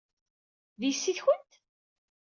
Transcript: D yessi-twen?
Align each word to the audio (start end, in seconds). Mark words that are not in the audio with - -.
D 0.79 0.81
yessi-twen? 0.85 1.43